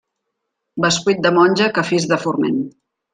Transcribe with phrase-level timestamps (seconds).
[0.85, 2.57] Bescuit de monja, cafís de forment.